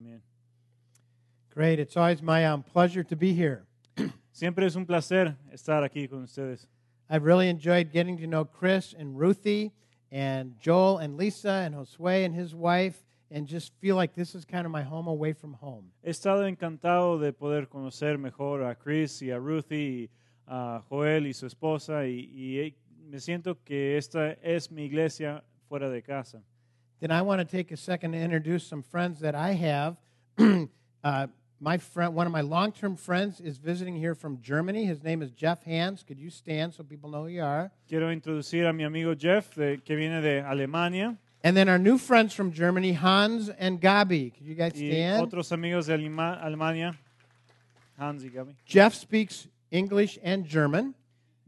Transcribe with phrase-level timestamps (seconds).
[0.00, 0.20] Amén.
[1.50, 1.80] Great.
[1.80, 3.64] It's always my um, pleasure to be here.
[4.32, 6.66] Siempre es un placer estar aquí con ustedes.
[7.10, 9.72] I've really enjoyed getting to know Chris and Ruthie
[10.12, 14.44] and Joel and Lisa and Josue and his wife and just feel like this is
[14.44, 15.90] kind of my home away from home.
[16.04, 20.08] He estado encantado de poder conocer mejor a Chris y a Ruthie, y
[20.46, 22.74] a Joel y su esposa, y, y
[23.10, 26.42] me siento que esta es mi iglesia fuera de casa.
[27.00, 29.96] Then I want to take a second to introduce some friends that I have.
[31.04, 31.26] uh,
[31.60, 34.84] my friend, one of my long-term friends, is visiting here from Germany.
[34.84, 36.02] His name is Jeff Hans.
[36.02, 37.70] Could you stand so people know who you are?
[37.88, 41.98] Quiero introducir a mi amigo Jeff, de- que viene de Alemania, And then our new
[41.98, 44.34] friends from Germany, Hans and Gabi.
[44.36, 45.22] Could you guys y stand?
[45.32, 46.96] otros amigos de Alima- Alemania,
[47.96, 48.56] Hans y Gaby.
[48.64, 50.94] Jeff speaks English and German.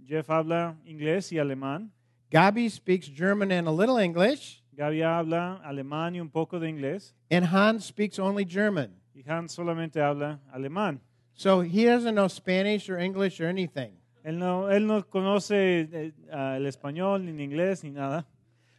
[0.08, 1.88] Jeff habla inglés y alemán.
[2.30, 4.59] Gabi speaks German and a little English.
[4.80, 7.14] Gaby habla alemán y un poco de inglés.
[7.30, 8.94] And Hans speaks only German.
[9.14, 11.00] Y Hans solamente habla alemán.
[11.34, 13.92] So he doesn't know Spanish or English or anything.
[14.24, 18.26] Él no, él no conoce ah, el español, ni el inglés, ni nada.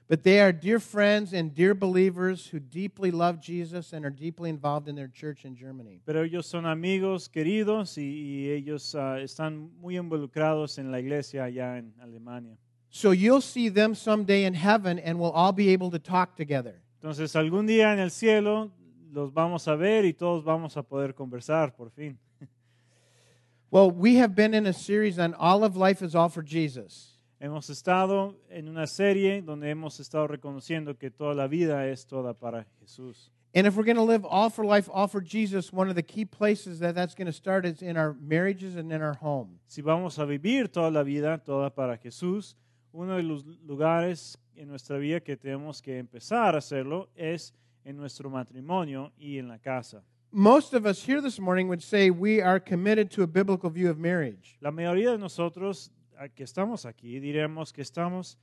[0.08, 4.50] But they are dear friends and dear believers who deeply love Jesus and are deeply
[4.50, 6.02] involved in their church in Germany.
[6.04, 11.44] Pero ellos son amigos queridos y, y ellos ah, están muy involucrados en la iglesia
[11.44, 12.58] allá en Alemania.
[12.92, 16.82] So you'll see them someday in heaven and we'll all be able to talk together.
[17.02, 18.70] Entonces algún día en el cielo
[19.14, 22.18] los vamos a ver y todos vamos a poder conversar por fin.
[23.74, 27.18] Well, we have been in a series on All of Life is All for Jesus.
[27.42, 32.34] Hemos estado en una serie donde hemos estado reconociendo que toda la vida es toda
[32.34, 33.30] para Jesús.
[33.56, 36.04] And if we're going to live all for life, all for Jesus, one of the
[36.04, 39.60] key places that that's going to start is in our marriages and in our home.
[39.68, 42.56] Si vamos a vivir toda la vida, toda para Jesús,
[42.94, 47.98] uno de los lugares en nuestra vida que tenemos que empezar a hacerlo es en
[47.98, 50.04] nuestro matrimonio y en la casa.
[50.32, 53.90] Most of us here this morning would say we are committed to a biblical view
[53.90, 54.58] of marriage.
[54.62, 55.92] La mayoría de nosotros
[56.36, 58.38] que estamos aquí diremos que estamos,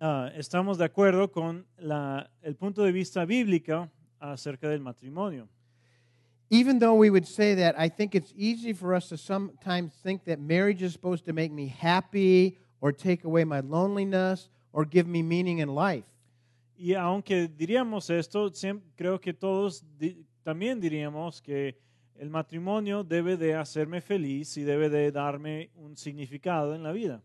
[0.00, 3.88] ah, estamos de acuerdo con la- el punto de vista bíblico
[4.18, 5.48] acerca del matrimonio.
[6.50, 10.24] Even though we would say that, I think it's easy for us to sometimes think
[10.24, 15.06] that marriage is supposed to make me happy or take away my loneliness or give
[15.06, 16.04] me meaning in life.
[16.76, 18.50] Y aunque diríamos esto,
[18.96, 19.84] creo que todos
[20.44, 21.76] también diríamos que
[22.18, 27.22] el matrimonio debe de hacerme feliz y debe de darme un significado en la vida.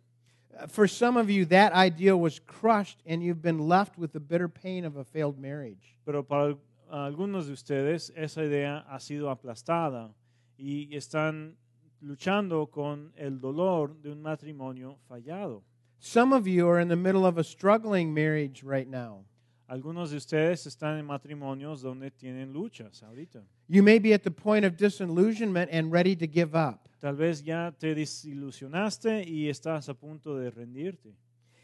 [0.57, 4.19] Uh, For some of you, that ideal was crushed and you've been left with the
[4.19, 5.97] bitter pain of a failed marriage.
[6.05, 6.55] Pero para
[6.89, 10.13] al- algunos de ustedes esa idea ha sido aplastada
[10.57, 11.55] y están
[12.01, 15.63] luchando con el dolor de un matrimonio fallado.
[15.99, 19.25] Some of you are in the middle of a struggling marriage right now.
[19.67, 23.43] Algunos de ustedes están en matrimonios donde tienen luchas ahorita.
[23.67, 26.87] You may be at the point of disillusionment and ready to give up.
[26.99, 31.15] Tal vez ya te desilusionaste y estás a punto de rendirte.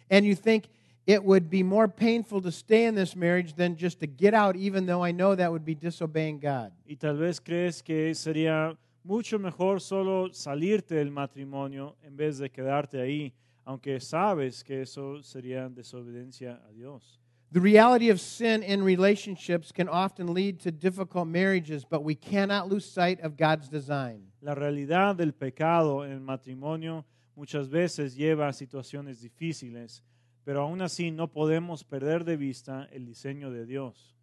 [0.10, 0.66] And you think
[1.08, 4.56] it would be more painful to stay in this marriage than just to get out,
[4.56, 6.72] even though I know that would be disobeying God.
[6.88, 12.50] Y tal vez crees que sería mucho mejor solo salirte del matrimonio en vez de
[12.50, 13.34] quedarte ahí,
[13.66, 17.20] aunque sabes que eso sería desobediencia a Dios.
[17.52, 22.70] The reality of sin in relationships can often lead to difficult marriages, but we cannot
[22.70, 24.32] lose sight of God's design.
[24.42, 27.04] La realidad del pecado en el matrimonio
[27.36, 30.02] muchas veces lleva a situaciones difíciles,
[30.44, 34.16] pero aún así no podemos perder de vista el diseño de Dios.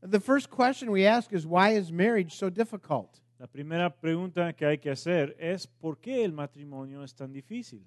[0.00, 3.20] The first question we ask is why is marriage so difficult?
[3.38, 7.84] La primera pregunta que hay que hacer es ¿por qué el matrimonio es tan difícil?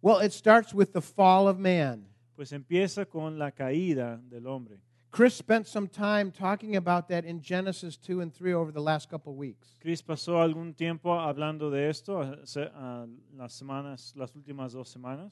[0.00, 2.06] Well, it starts with the fall of man.
[2.34, 4.80] Pues empieza con la caída del hombre.
[5.12, 9.10] Chris spent some time talking about that in Genesis 2 and 3 over the last
[9.10, 9.76] couple of weeks.
[9.80, 13.06] Chris pasó algún tiempo hablando de esto ah,
[13.36, 15.30] las semanas, las últimas dos semanas.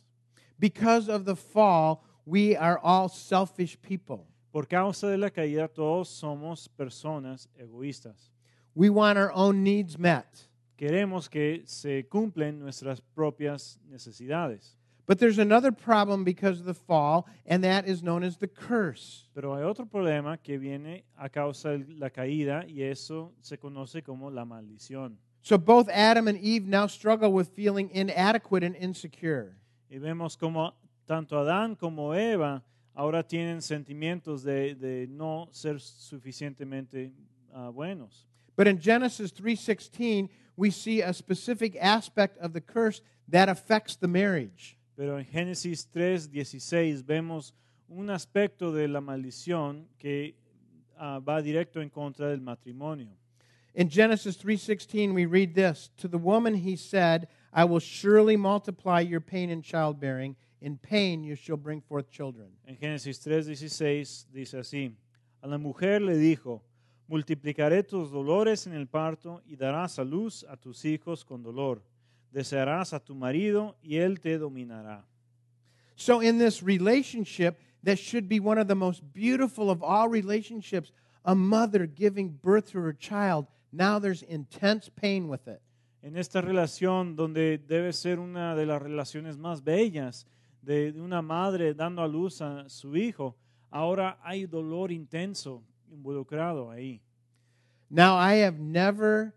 [0.61, 4.27] Because of the fall, we are all selfish people.
[4.53, 8.31] Por causa de la caída todos somos personas egoístas.
[8.75, 10.47] We want our own needs met.
[10.77, 14.77] Queremos que se cumplen nuestras propias necesidades.
[15.07, 19.29] But there's another problem because of the fall, and that is known as the curse.
[19.35, 24.05] Pero hay otro problema que viene a causa de la caída y eso se conoce
[24.05, 25.17] como la maldición.
[25.43, 29.57] So both Adam and Eve now struggle with feeling inadequate and insecure.
[29.91, 30.73] Y vemos como
[31.05, 32.63] tanto Adán como Eva
[32.95, 37.13] ahora tienen sentimientos de, de no ser suficientemente
[37.53, 38.29] ah, buenos.
[38.57, 44.07] But in Genesis 3:16, we see a specific aspect of the curse that affects the
[44.07, 44.77] marriage.
[44.97, 47.53] Pero en Génesis 3:16 vemos
[47.89, 50.37] un aspecto de la maldición que
[50.97, 53.17] ah, va directo en contra del matrimonio.
[53.75, 59.01] In Genesis 3:16 we read this, to the woman he said, I will surely multiply
[59.01, 62.49] your pain in childbearing, in pain you shall bring forth children.
[62.67, 64.93] En Génesis 3:16 dice así,
[65.43, 66.63] a la mujer le dijo,
[67.09, 71.83] multiplicaré tus dolores en el parto y darás a luz a tus hijos con dolor.
[72.33, 75.05] Desearás a tu marido y él te dominará.
[75.97, 80.93] So in this relationship that should be one of the most beautiful of all relationships,
[81.25, 85.61] a mother giving birth to her child, now there's intense pain with it.
[86.03, 90.27] En esta relación donde debe ser una de las relaciones más bellas
[90.63, 93.37] de una madre dando a luz a su hijo,
[93.71, 97.03] ahora hay dolor intenso involucrado ahí.
[97.91, 99.35] Now I have never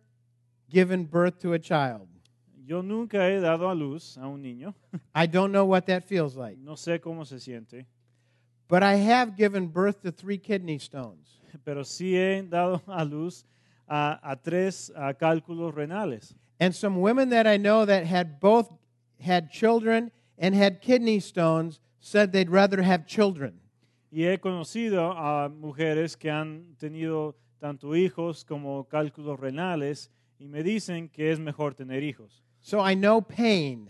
[0.70, 2.08] given birth to a child.
[2.66, 4.74] Yo nunca he dado a luz a un niño,
[5.14, 6.58] I don't know what that feels like.
[6.58, 7.86] no sé cómo se siente,
[8.70, 11.42] But I have given birth to three kidney stones.
[11.66, 13.46] pero sí he dado a luz
[13.86, 16.36] a, a tres a cálculos renales.
[16.60, 18.70] And some women that I know that had both
[19.20, 23.60] had children and had kidney stones said they'd rather have children.
[24.12, 30.62] Y he conocido a mujeres que han tenido tanto hijos como cálculos renales y me
[30.62, 32.44] dicen que es mejor tener hijos.
[32.60, 33.90] So I know pain.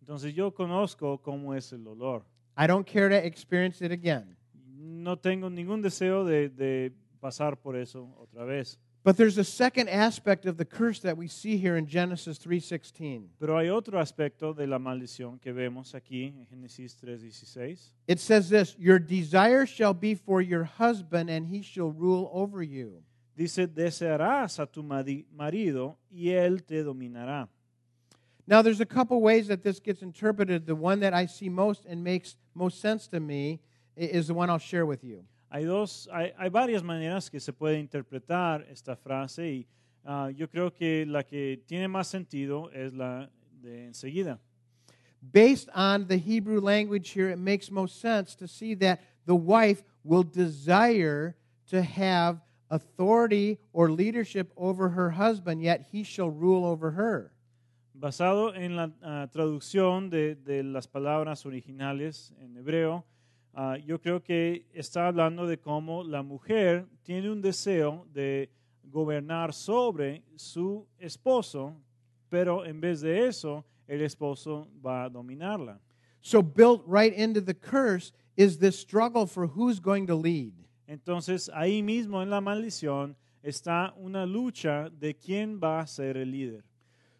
[0.00, 2.24] Entonces yo conozco cómo es el dolor.
[2.56, 4.36] I don't care to experience it again.
[4.64, 8.78] No tengo ningún deseo de, de pasar por eso otra vez.
[9.04, 13.30] But there's a second aspect of the curse that we see here in Genesis 3:16.
[13.40, 17.90] Pero hay otro aspecto de la maldición que vemos aquí en Génesis 3:16.
[18.06, 22.62] It says this, "Your desire shall be for your husband and he shall rule over
[22.62, 23.02] you."
[23.36, 27.48] Dice, desearás a tu mari- marido y él te dominará.
[28.46, 30.66] Now there's a couple ways that this gets interpreted.
[30.66, 33.60] The one that I see most and makes most sense to me
[33.96, 35.24] is the one I'll share with you.
[35.54, 39.66] Hay, dos, hay, hay varias maneras que se puede interpretar esta frase y
[40.02, 43.28] ah, yo creo que la que tiene más sentido es la
[43.60, 44.40] de enseguida.
[45.20, 49.82] Based on the Hebrew language here, it makes most sense to see that the wife
[50.02, 51.36] will desire
[51.68, 52.40] to have
[52.70, 57.30] authority or leadership over her husband, yet he shall rule over her.
[57.94, 63.04] Basado en la ah, traducción de, de las palabras originales en hebreo,
[63.54, 68.50] ah, yo creo que está hablando de cómo la mujer tiene un deseo de
[68.84, 71.74] gobernar sobre su esposo,
[72.28, 75.80] pero en vez de eso, el esposo va a dominarla.
[76.20, 80.52] So, built right into the curse is this struggle for who's going to lead.
[80.86, 86.30] Entonces, ahí mismo en la maldición está una lucha de quién va a ser el
[86.30, 86.64] líder.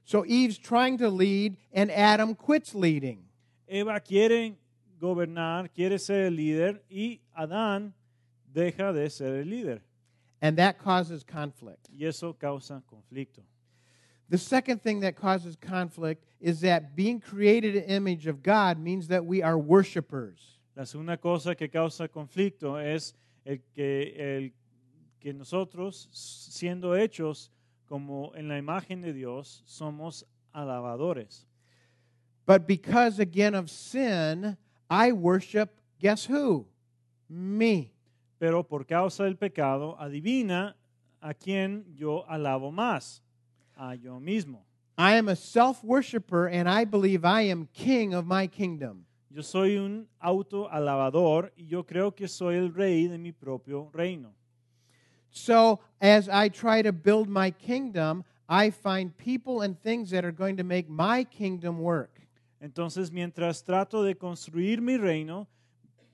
[0.05, 3.25] So, Eve's trying to lead, and Adam quits leading.
[3.69, 4.57] Eva quiere
[5.03, 7.93] gobernar, quiere ser el líder y Adán
[8.47, 9.83] deja de ser el líder.
[10.41, 11.89] And that causes conflict.
[11.91, 13.43] Y eso causa conflicto.
[14.29, 18.79] The second thing that causes conflict is that being created in the image of God
[18.79, 20.59] means that we are worshipers.
[20.77, 23.13] La segunda cosa que causa conflicto es
[23.45, 24.53] el que, el
[25.21, 27.51] que nosotros, siendo hechos
[27.89, 30.25] como en la imagen de Dios, somos
[30.55, 31.45] alabadores.
[32.47, 34.57] But because, again, of sin,
[34.93, 36.67] I worship, guess who?
[37.27, 37.95] Me.
[38.39, 40.75] Pero por causa del pecado, adivina
[41.23, 43.23] a quién yo alabo más,
[43.75, 44.67] a yo mismo.
[44.99, 49.07] I am a self worshiper, and I believe I am king of my kingdom.
[49.31, 54.35] Yo soy un autoalabador y yo creo que soy el rey de mi propio reino.
[55.31, 60.33] So, as I try to build my kingdom, I find people and things that are
[60.33, 62.12] going to make my kingdom work.
[62.63, 65.49] Entonces, mientras trato de construir mi reino,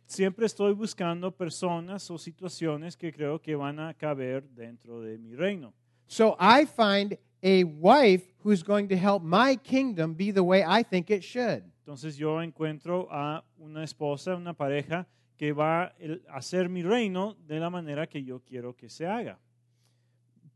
[0.06, 5.34] siempre estoy buscando personas o situaciones que creo que van a caber dentro de mi
[5.34, 5.74] reino.
[6.06, 10.82] So, I find a wife who's going to help my kingdom be the way I
[10.82, 11.64] think it should.
[11.80, 15.92] Entonces yo encuentro a una esposa, una pareja que va a
[16.38, 19.38] hacer mi reino de la manera que yo quiero que se haga.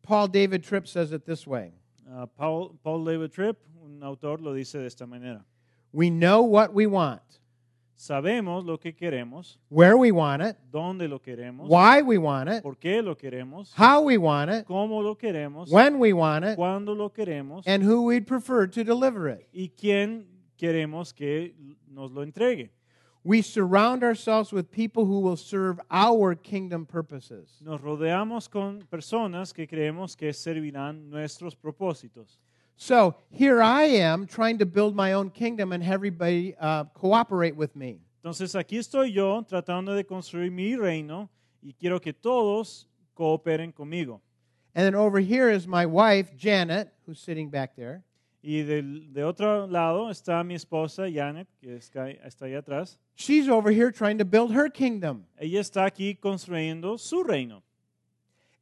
[0.01, 1.75] Paul David Tripp says it this way
[2.09, 5.45] Ah, Paul, Paul David Tripp, un autor, lo dice de esta manera.
[5.93, 7.21] We know what we want,
[7.97, 12.63] Sabemos lo que queremos, where we want it, dónde lo queremos, why we want it,
[12.63, 16.57] por qué lo queremos, how we want it, cómo lo queremos, when we want it,
[16.59, 19.47] cuándo lo queremos and who we'd prefer to deliver it.
[19.55, 20.25] y quién
[20.59, 21.55] queremos que
[21.89, 22.71] nos lo entregue.
[23.25, 27.61] We surround ourselves with people who will serve our kingdom purposes.
[27.61, 32.41] Nos rodeamos con personas que creemos que servirán nuestros propósitos.
[32.83, 37.77] So here I am trying to build my own kingdom and everybody uh, cooperate with
[37.77, 38.01] me.
[38.25, 41.31] Entonces aquí estoy yo tratando de construir mi reino
[41.63, 44.21] y quiero que todos cooperen conmigo.
[44.75, 48.03] And then over here is my wife, Janet, who's sitting back there.
[48.43, 52.97] Y del, de otro lado está mi esposa Janet, que está, está ahí atrás.
[53.15, 55.27] She's over here trying to build her kingdom.
[55.39, 57.63] Ella está aquí construyendo su reino.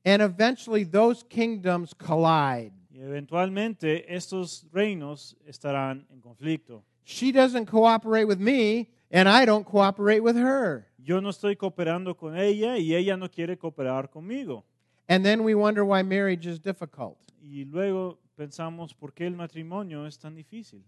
[0.04, 2.72] And eventually those kingdoms collide.
[3.00, 6.84] Y eventualmente estos reinos estarán en conflicto.
[7.02, 10.86] She doesn't cooperate with me, and I don't cooperate with her.
[10.98, 14.64] Yo no estoy cooperando con ella y ella no quiere cooperar conmigo.
[15.08, 17.16] And then we wonder why marriage is difficult.
[17.42, 20.82] Y luego pensamos por qué el matrimonio es tan difícil.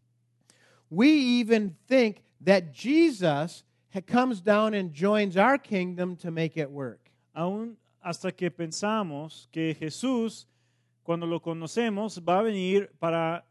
[0.90, 1.08] We
[1.40, 3.64] even think that Jesus
[4.06, 7.10] comes down and joins our kingdom to make it work.
[7.34, 10.46] Aún hasta que pensamos que Jesús,
[11.02, 13.44] cuando lo conocemos, va a venir para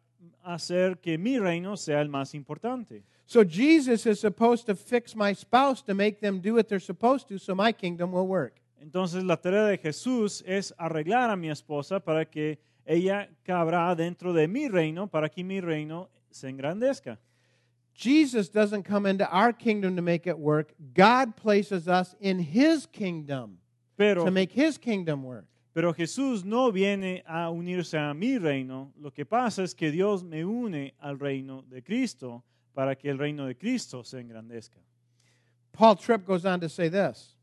[0.44, 3.04] hacer que mi reino sea el más importante.
[3.26, 7.28] So Jesus is supposed to fix my spouse to make them do what they're supposed
[7.30, 8.62] to so my kingdom will work.
[8.82, 14.34] Entonces la tarea de Jesús es arreglar a mi esposa para que ella cabrá dentro
[14.34, 17.20] de mi reino, para que mi reino se engrandezca.
[17.94, 20.74] Jesus doesn't come into our kingdom to make it work.
[20.94, 23.60] God places us in his kingdom
[23.98, 25.46] Pero, to make his kingdom work.
[25.74, 28.92] Pero Jesús no viene a unirse a mi reino.
[28.98, 33.18] Lo que pasa es que Dios me une al reino de Cristo para que el
[33.18, 34.80] reino de Cristo se engrandezca.
[35.72, 37.36] Paul Tripp goes on to say this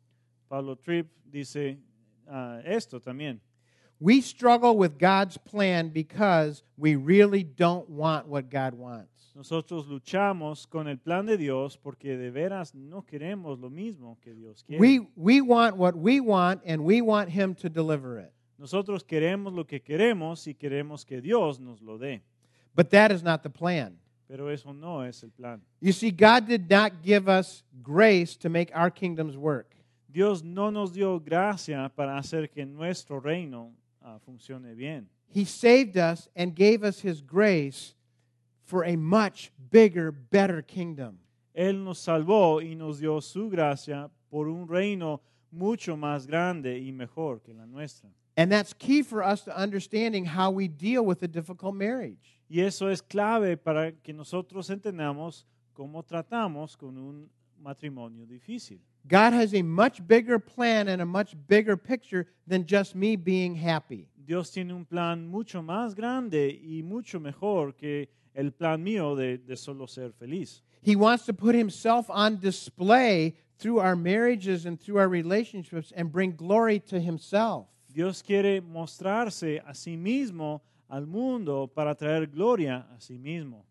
[0.48, 1.78] Pablo Tripp dice
[2.28, 3.40] ah, esto también.
[4.00, 9.17] We struggle with God's plan because we really don't want what God wants.
[9.38, 14.34] Nosotros luchamos con el plan de Dios porque de veras no queremos lo mismo que
[14.34, 14.80] Dios quiere.
[14.80, 18.32] We, we want what we want, and we want Him to deliver it.
[18.58, 22.22] Nosotros queremos lo que queremos y queremos que Dios nos lo dé.
[22.74, 24.00] But that is not the plan.
[24.26, 25.62] Pero eso no es el plan.
[25.80, 29.72] You see, God did not give us grace to make our kingdoms work.
[30.10, 33.70] Dios no nos dio gracia para hacer que nuestro reino
[34.02, 35.08] ah, funcione bien.
[35.28, 37.94] He saved us and gave us His grace
[38.68, 41.18] for a much bigger, better kingdom.
[41.54, 45.20] Él nos salvó y nos dio su gracia por un reino
[45.50, 48.10] mucho más grande y mejor que la nuestra.
[48.36, 52.38] And that's key for us to understanding how we deal with a difficult marriage.
[52.48, 57.28] Y eso es clave para que nosotros entendamos cómo tratamos con un
[57.60, 58.78] matrimonio difícil.
[59.08, 63.54] God has a much bigger plan and a much bigger picture than just me being
[63.56, 64.06] happy.
[64.14, 68.08] Dios tiene un plan mucho más grande y mucho mejor que
[68.38, 70.62] el plan mío de, de solo ser feliz.
[70.80, 76.12] He wants to put himself on display through our marriages and through our relationships and
[76.12, 77.66] bring glory to himself.
[77.92, 83.64] Dios quiere mostrarse a sí mismo al mundo para traer gloria a sí mismo.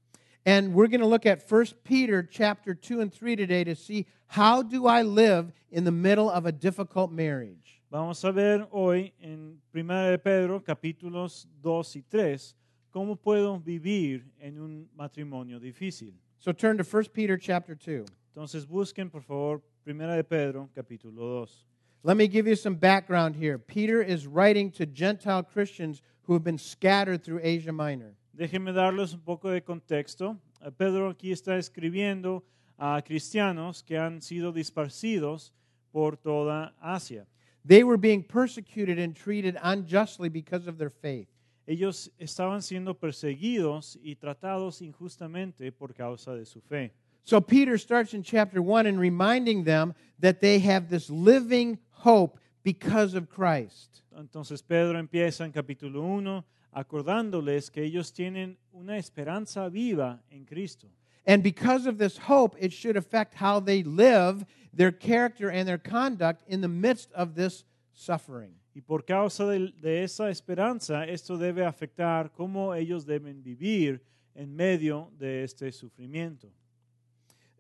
[0.46, 4.06] And we're going to look at 1 Peter chapter 2 and 3 today to see
[4.28, 7.82] how do I live in the middle of a difficult marriage.
[7.90, 12.56] Vamos a ver hoy en 1 de Pedro capítulos 2 y 3
[12.98, 16.16] cómo puedo vivir en un matrimonio difícil.
[16.40, 18.08] So turn to 1 Peter chapter 2.
[18.34, 21.66] Entonces busquen por favor 1 de Pedro capítulo 2.
[22.02, 23.60] Let me give you some background here.
[23.60, 28.16] Peter is writing to Gentile Christians who have been scattered through Asia Minor.
[28.36, 30.36] Déjenme darles un poco de contexto.
[30.66, 32.42] Eh, Pedro aquí está escribiendo
[32.80, 35.52] a cristianos que han sido disparcidos
[35.92, 37.28] por toda Asia.
[37.64, 41.28] They were being persecuted and treated unjustly because of their faith.
[41.68, 46.94] Ellos estaban siendo perseguidos y tratados injustamente por causa de su fe.
[47.24, 52.40] So Peter starts in chapter 1 and reminding them that they have this living hope
[52.64, 54.02] because of Christ.
[54.18, 60.88] Entonces Pedro empieza en capítulo 1 acordándoles que ellos tienen una esperanza viva en Cristo.
[61.26, 65.78] And because of this hope, it should affect how they live, their character, and their
[65.78, 68.54] conduct in the midst of this suffering.
[68.78, 74.04] Y por causa de, de esa esperanza, esto debe afectar cómo ellos deben vivir
[74.36, 76.48] en medio de este sufrimiento.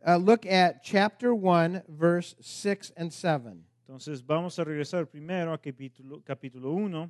[0.05, 3.63] Uh, look at chapter 1, verse 6 and 7.
[3.87, 7.09] Entonces vamos a regresar primero a capítulo, capítulo 1,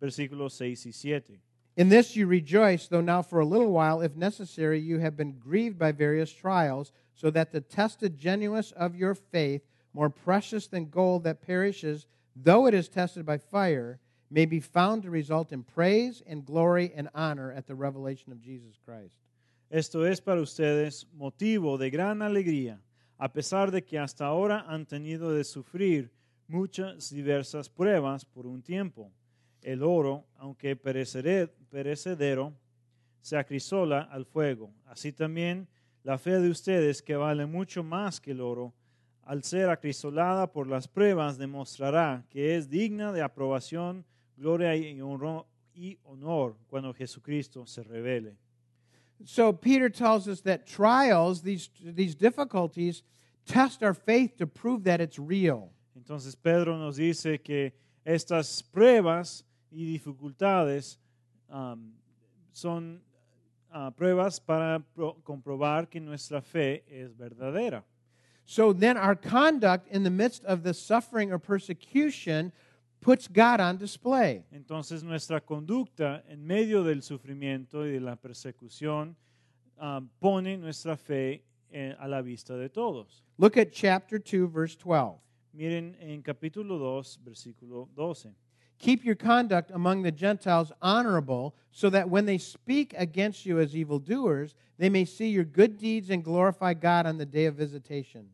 [0.00, 1.40] versículos 6 y 7.
[1.76, 5.38] In this you rejoice, though now for a little while, if necessary, you have been
[5.38, 9.62] grieved by various trials, so that the tested genuineness of your faith,
[9.94, 12.08] more precious than gold that perishes,
[12.42, 16.92] though it is tested by fire, may be found to result in praise and glory
[16.94, 19.18] and honor at the revelation of Jesus Christ.
[19.70, 22.80] Esto es para ustedes motivo de gran alegría,
[23.18, 26.10] a pesar de que hasta ahora han tenido de sufrir
[26.46, 29.12] muchas diversas pruebas por un tiempo.
[29.62, 32.54] El oro, aunque perecedero,
[33.20, 34.72] se acrisola al fuego.
[34.86, 35.68] Así también
[36.02, 38.72] la fe de ustedes, que vale mucho más que el oro,
[39.28, 44.02] al ser acrisolada por las pruebas, demostrará que es digna de aprobación,
[44.38, 44.98] gloria y
[46.02, 48.38] honor, cuando Jesucristo se revele.
[49.26, 53.02] So Peter tells us that trials, these, these difficulties,
[53.44, 55.72] test our faith to prove that it's real.
[55.94, 57.74] Entonces Pedro nos dice que
[58.06, 60.98] estas pruebas y dificultades
[61.50, 61.92] um,
[62.50, 63.02] son
[63.74, 67.84] uh, pruebas para pro- comprobar que nuestra fe es verdadera.
[68.50, 72.50] So then our conduct in the midst of the suffering or persecution
[73.02, 74.42] puts God on display.
[74.54, 79.14] Entonces nuestra conducta en medio del sufrimiento y de la persecución
[79.78, 83.22] um, pone nuestra fe eh, a la vista de todos.
[83.36, 85.18] Look at chapter 2, verse 12.
[85.52, 88.34] Miren en capítulo 2, versículo 12.
[88.78, 93.76] Keep your conduct among the Gentiles honorable, so that when they speak against you as
[93.76, 98.30] evildoers, they may see your good deeds and glorify God on the day of visitation.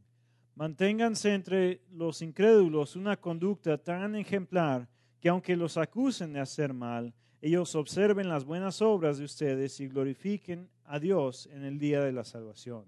[0.57, 4.89] Manténganse entre los incrédulos una conducta tan ejemplar
[5.21, 9.89] que aunque los acusen de hacer mal, ellos observen las buenas obras de ustedes y
[9.89, 12.85] glorifiquen a Dios en el día de la salvación.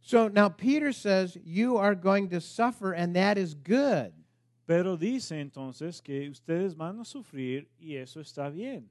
[0.00, 4.12] So now Peter says, You are going to suffer, and that is good.
[4.66, 8.88] Pero dice entonces que ustedes van a sufrir y eso está bien.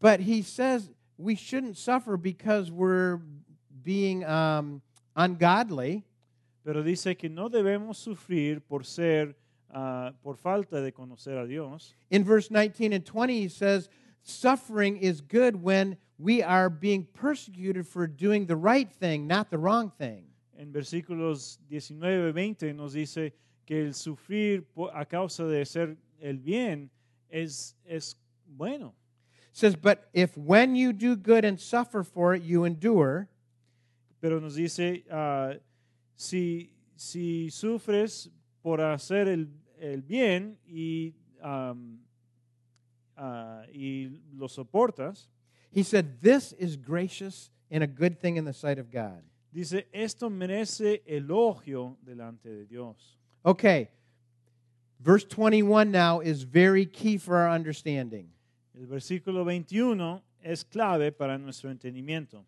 [0.00, 3.20] But he says we shouldn't suffer because we're
[3.82, 4.82] being um,
[5.14, 6.04] ungodly.
[6.66, 9.36] Pero dice que no debemos sufrir por ser,
[9.70, 11.94] ah, por falta de conocer a Dios.
[12.10, 13.88] In verse 19 and 20, he says,
[14.24, 19.58] Suffering is good when we are being persecuted for doing the right thing, not the
[19.58, 20.24] wrong thing.
[20.58, 23.32] En versículos 19 y 20 nos dice
[23.64, 26.90] que el sufrir a causa de hacer el bien
[27.30, 28.92] es, es bueno.
[29.52, 33.28] It says, But if when you do good and suffer for it, you endure,
[34.20, 35.52] Pero nos dice, ah,
[36.16, 38.30] si, si sufres
[38.62, 42.00] por hacer el, el bien y, am,
[43.16, 45.28] ah, y lo soportas,
[45.70, 49.22] he said, This is gracious and a good thing in the sight of God.
[49.56, 53.16] dice, esto merece elogio delante de Dios.
[53.44, 53.88] Okay,
[55.00, 58.28] verse 21 now is very key for our understanding.
[58.78, 62.44] El versículo 21 es clave para nuestro entendimiento.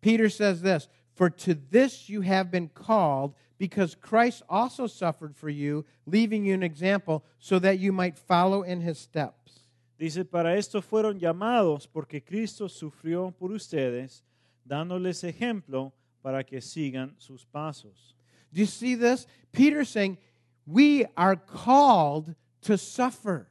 [0.00, 5.48] Peter says this For to this you have been called, because Christ also suffered for
[5.48, 9.60] you, leaving you an example, so that you might follow in his steps.
[9.98, 14.22] Dice, para esto fueron llamados porque Cristo sufrió por ustedes,
[14.68, 18.14] dándoles ejemplo para que sigan sus pasos.
[18.52, 19.26] Do you see this?
[19.52, 20.18] Peter saying,
[20.66, 23.48] We are called to suffer.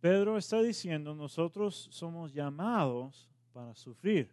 [0.00, 4.28] Pedro está diciendo, nosotros somos llamados para sufrir.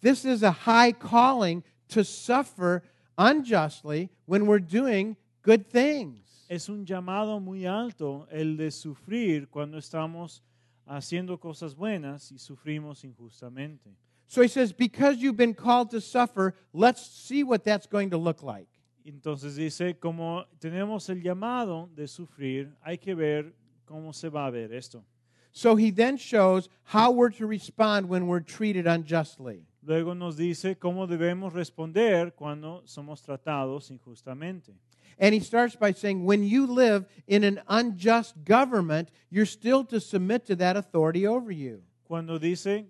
[0.00, 2.82] This is a high calling to suffer
[3.18, 6.46] unjustly when we're doing good things.
[6.48, 10.40] Es un llamado muy alto el de sufrir cuando estamos
[10.88, 13.94] haciendo cosas buenas y sufrimos injustamente.
[14.26, 18.16] So he says, Because you've been called to suffer, let's see what that's going to
[18.16, 18.68] look like.
[19.06, 23.52] Entonces dice, como tenemos el llamado de sufrir, hay que ver
[23.86, 25.04] cómo se va a ver esto.
[25.52, 29.66] So he then shows how we're to respond when we're treated unjustly.
[29.90, 34.72] Luego nos dice cómo debemos responder cuando somos tratados injustamente.
[35.18, 39.98] And he starts by saying, when you live in an unjust government, you're still to
[39.98, 41.82] submit to that authority over you.
[42.04, 42.86] Cuando dice,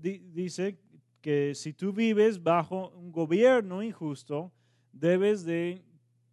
[0.00, 0.76] di- dice
[1.20, 4.52] que si tú vives bajo un gobierno injusto,
[4.92, 5.82] debes de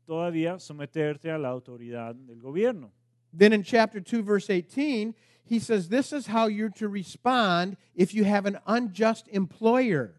[0.06, 2.91] todavía someterte a la autoridad del gobierno.
[3.36, 8.13] Then in chapter 2, verse 18, he says, This is how you're to respond if
[8.13, 10.15] you have an unjust employer.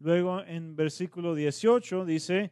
[0.00, 2.50] Luego en versículo 18 dice,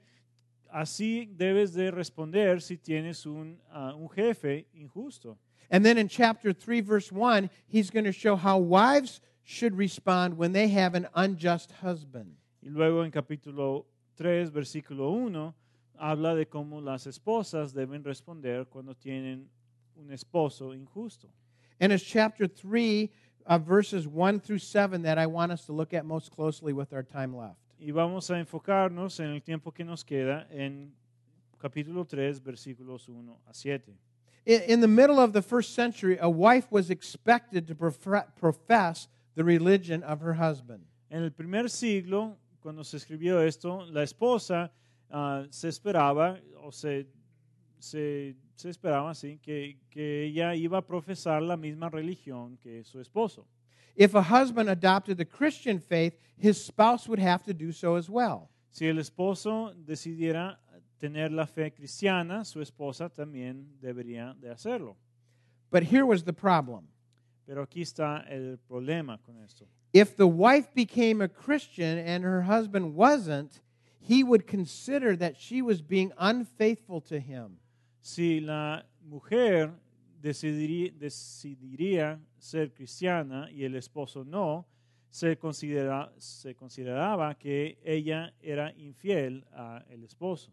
[0.73, 5.39] así debes de responder si tienes un, ah, un jefe injusto.
[5.71, 10.37] And then in chapter 3, verse 1, he's going to show how wives should respond
[10.37, 12.37] when they have an unjust husband.
[12.63, 15.55] Y luego en capítulo 3, versículo 1,
[15.99, 19.49] habla de cómo las esposas deben responder cuando tienen
[19.97, 21.29] un esposo injusto.
[21.81, 23.11] And it's chapter 3,
[23.47, 26.93] uh, verses 1 through 7 that I want us to look at most closely with
[26.93, 27.57] our time left.
[27.81, 30.93] Y vamos a enfocarnos en el tiempo que nos queda en
[31.59, 33.97] capítulo 3, versículos 1 a 7.
[34.47, 39.45] In, in the middle of the first century, a wife was expected to profess the
[39.45, 40.85] religion of her husband.
[41.11, 44.71] En el primer siglo, cuando se escribió esto, la esposa
[45.11, 47.07] ah, se esperaba, o se,
[47.79, 53.01] se, se esperaba así, que, que ella iba a profesar la misma religión que su
[53.01, 53.47] esposo.
[53.97, 58.09] If a husband adopted the Christian faith, his spouse would have to do so as
[58.09, 58.49] well.
[58.71, 60.61] Si el esposo decidiera
[60.99, 64.97] tener la fe cristiana, su esposa también debería de hacerlo.
[65.71, 66.89] But here was the problem.
[67.47, 69.67] Pero aquí está el problema con esto.
[69.93, 73.61] If the wife became a Christian and her husband wasn't,
[74.01, 77.59] he would consider that she was being unfaithful to him.
[78.01, 79.73] Si la mujer
[80.21, 84.67] decidiría, decidiría ser cristiana y el esposo no,
[85.11, 90.53] se, considera, se consideraba que ella era infiel al esposo.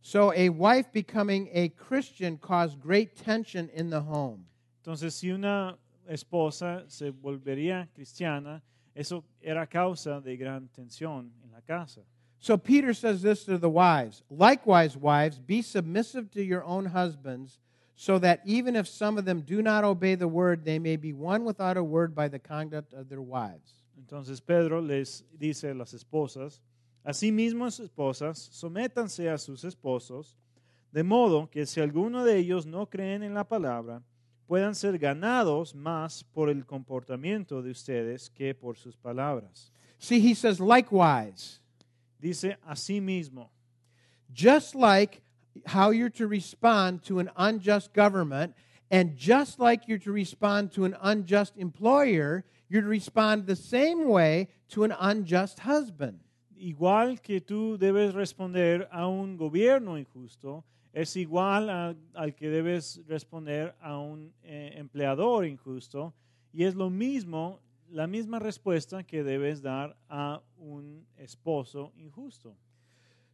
[0.00, 4.46] So a wife becoming a Christian caused great tension in the home.
[4.80, 8.60] Entonces, si una esposa se volvería cristiana,
[8.94, 12.02] eso era causa de gran tensión en la casa.
[12.42, 17.60] So Peter says this to the wives Likewise, wives, be submissive to your own husbands,
[17.94, 21.12] so that even if some of them do not obey the word, they may be
[21.12, 23.84] won without a word by the conduct of their wives.
[23.96, 26.58] Entonces Pedro les dice a las esposas,
[27.06, 30.34] asimismo esposas, sométanse a sus esposos,
[30.92, 34.02] de modo que si alguno de ellos no creen en la palabra,
[34.48, 39.70] puedan ser ganados más por el comportamiento de ustedes que por sus palabras.
[40.00, 41.61] See, he says, likewise,
[42.22, 43.48] Dice asimismo,
[44.32, 45.20] just like
[45.66, 48.54] how you're to respond to an unjust government,
[48.90, 54.08] and just like you're to respond to an unjust employer, you're to respond the same
[54.08, 56.20] way to an unjust husband.
[56.56, 60.62] igual que tú debes responder a un gobierno injusto,
[60.94, 66.12] es igual a- al que debes responder a un eh, empleador injusto
[66.54, 67.58] y es lo mismo,
[67.92, 72.56] la misma respuesta que debes dar a un esposo injusto.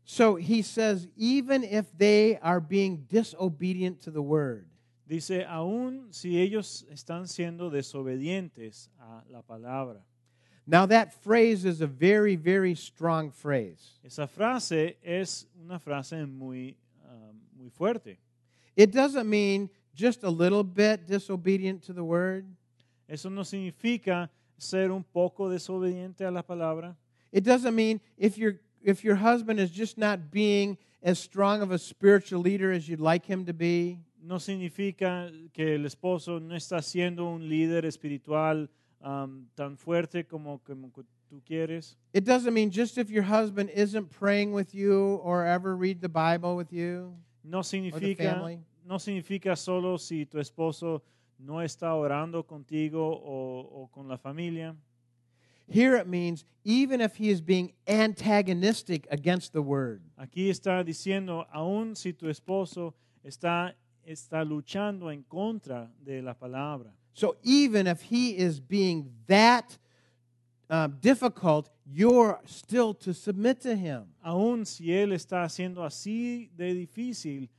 [0.05, 4.67] So he says, even if they are being disobedient to the word,
[5.07, 10.03] Dice, aun si ellos están siendo desobedientes a la palabra.
[10.67, 13.99] Now, that phrase is a very, very strong phrase.
[14.05, 18.19] Esa frase es una frase muy, ah, muy fuerte.
[18.77, 22.45] It doesn't mean just a little bit disobedient to the word,
[23.09, 26.97] Eso no significa ser un poco desobediente a la palabra.
[27.33, 31.71] it doesn't mean if, your if your husband is just not being as strong of
[31.71, 33.99] a spiritual leader as you'd like him to be.
[34.21, 38.69] No significa que el esposo no está siendo un líder espiritual
[39.03, 41.97] am, tan fuerte como, como que tú quieres.
[42.13, 46.09] It doesn't mean just if your husband isn't praying with you or ever read the
[46.09, 47.15] Bible with you.
[47.45, 48.59] No significa, family.
[48.85, 51.03] no significa solo si tu esposo
[51.39, 54.75] no está orando contigo o, o con la familia.
[55.71, 60.03] Here it means even if he is being antagonistic against the word.
[60.19, 63.75] Aquí está diciendo, aun si tu esposo está,
[64.05, 66.91] está luchando en contra de la palabra.
[67.13, 69.77] So even if he is being that
[70.71, 74.15] uh, difficult, you're still to submit to him.
[74.25, 77.51] Aun si él está haciendo así de difícil,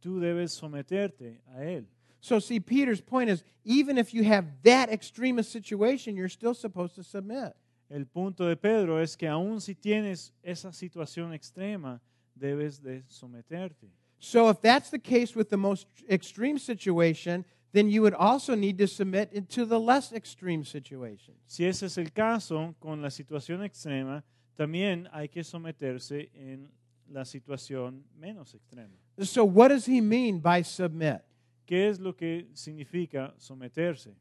[0.00, 1.86] tú debes someterte a él.
[2.20, 6.54] So, see, Peter's point is even if you have that extreme a situation, you're still
[6.54, 7.54] supposed to submit.
[7.90, 12.00] El punto de Pedro es que aun si tienes esa situación extrema,
[12.38, 13.88] debes de someterte.
[14.20, 18.78] So, if that's the case with the most extreme situation, then you would also need
[18.78, 21.34] to submit into the less extreme situation.
[21.46, 24.24] Si ese es el caso con la situación extrema,
[24.56, 26.68] también hay que someterse en
[27.10, 28.96] la situación menos extrema.
[29.22, 31.22] So, what does he mean by submit?
[31.68, 34.14] ¿Qué es lo que significa someterse?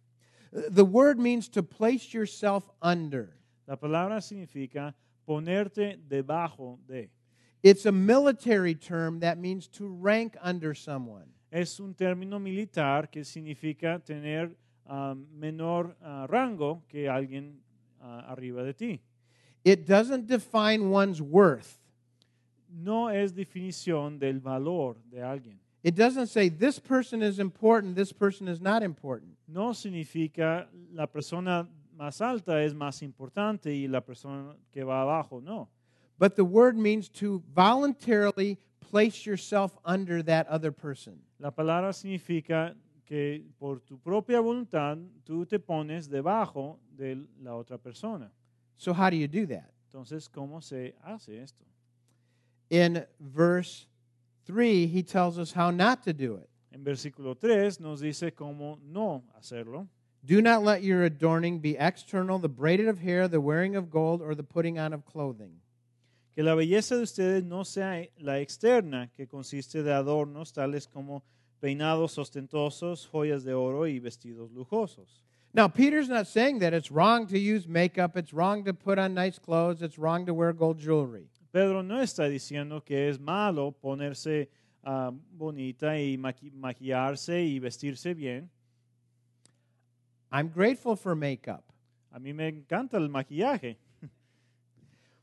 [0.52, 3.38] The word means to place yourself under.
[3.66, 4.94] La palabra significa
[5.26, 7.10] ponerte debajo de.
[7.64, 11.32] It's a military term that means to rank under someone.
[11.50, 14.52] Es un término militar que significa tener
[14.86, 17.62] ah, menor ah, rango que alguien
[18.02, 19.02] ah, arriba de ti.
[19.64, 21.80] It doesn't define one's worth.
[22.70, 25.60] No es definición del valor de alguien.
[25.84, 29.38] It doesn't say this person is important, this person is not important.
[29.48, 35.42] No significa la persona más alta es más importante y la persona que va abajo
[35.42, 35.70] no.
[36.20, 41.20] But the word means to voluntarily place yourself under that other person.
[41.40, 47.78] La palabra significa que por tu propia voluntad tú te pones debajo de la otra
[47.78, 48.32] persona.
[48.78, 49.72] So, how do you do that?
[49.92, 51.63] Entonces, ¿cómo se hace esto?
[52.70, 53.88] In verse
[54.48, 56.50] 3, he tells us how not to do it.
[56.74, 59.88] En versículo 3 nos dice cómo no hacerlo.
[60.26, 64.22] Do not let your adorning be external, the braided of hair, the wearing of gold,
[64.22, 65.60] or the putting on of clothing.
[66.34, 71.24] Que la belleza de ustedes no sea la externa, que consiste de adornos tales como
[71.62, 75.24] peinados ostentosos, joyas de oro y vestidos lujosos.
[75.54, 79.14] Now, Peter's not saying that it's wrong to use makeup, it's wrong to put on
[79.14, 81.30] nice clothes, it's wrong to wear gold jewelry.
[81.58, 84.48] Pedro no está diciendo que es malo ponerse
[84.84, 88.48] ah, bonita y maqui- maquillarse y vestirse bien.
[90.32, 91.63] I'm grateful for makeup.
[92.12, 93.80] A mí me encanta el maquillaje.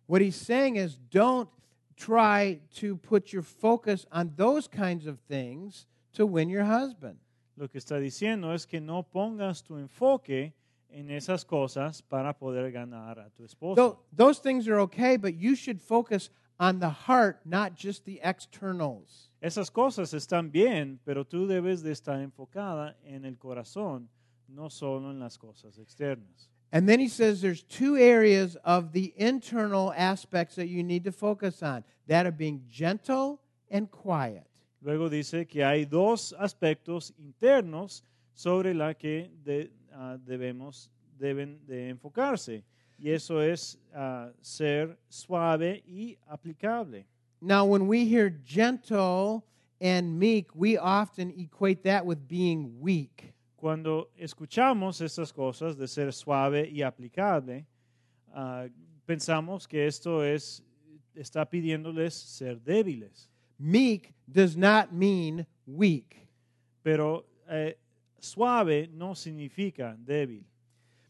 [0.09, 1.49] What he's saying is don't
[1.97, 7.17] try to put your focus on those kinds of things to win your husband.
[7.57, 10.53] Lo que está diciendo es que no pongas tu enfoque
[10.95, 13.75] en esas cosas para poder ganar a tu esposo.
[13.77, 16.31] Tho- those things are okay, but you should focus
[16.61, 19.31] on the heart, not just the externals.
[19.43, 24.09] Esas cosas están bien, pero tú debes de estar enfocada en el corazón,
[24.49, 26.49] no solo en las cosas externas.
[26.73, 31.13] And then he says there's two areas of the internal aspects that you need to
[31.13, 34.47] focus on that of being gentle and quiet.
[34.83, 38.03] Luego dice que hay dos aspectos internos
[38.35, 42.65] sobre la que de- ah, debemos deben de enfocarse
[42.99, 47.07] y eso es ah, ser suave y aplicable.
[47.41, 49.45] Now, when we hear gentle
[49.81, 53.35] and meek, we often equate that with being weak.
[53.57, 57.67] Cuando escuchamos estas cosas de ser suave y aplicable,
[58.35, 58.67] ah,
[59.07, 60.63] pensamos que esto es
[61.15, 63.29] está pidiéndoles ser débiles,
[63.59, 66.25] Meek does not mean weak.
[66.83, 67.79] pero eh,
[68.25, 70.43] suave no significa débil.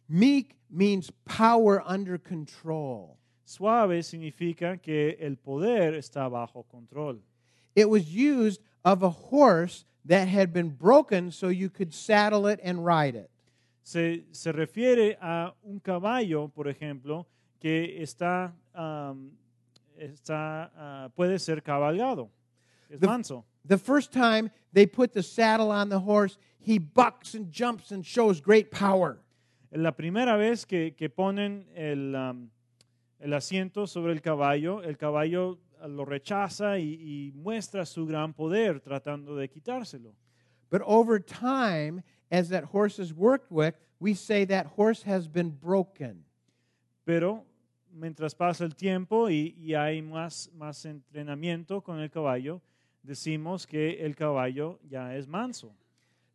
[0.09, 3.17] Meek means power under control.
[3.47, 7.19] Suave significa que el poder está bajo control.
[7.75, 12.61] It was used of a horse that had been broken so you could saddle it
[12.63, 13.31] and ride it.
[13.83, 17.27] Se, se refiere a un caballo, por ejemplo,
[17.61, 19.31] que está, am,
[19.99, 22.31] está ah, puede ser cabalgado.
[22.91, 23.45] Es The- manso.
[23.65, 28.05] The first time they put the saddle on the horse, he bucks and jumps and
[28.05, 29.19] shows great power.
[29.73, 32.51] La primera vez que, que ponen el, am,
[33.21, 38.81] el asiento sobre el caballo, el caballo lo rechaza y, y muestra su gran poder
[38.81, 40.15] tratando de quitárselo.
[40.71, 45.51] But over time, as that horse is worked with, we say that horse has been
[45.51, 46.25] broken.
[47.05, 47.45] Pero
[47.93, 52.61] mientras pasa el tiempo y, y hay más, más entrenamiento con el caballo,
[53.05, 55.75] decimos que el caballo ya es manso.